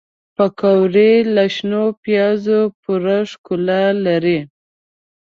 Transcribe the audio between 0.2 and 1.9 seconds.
پکورې له شنو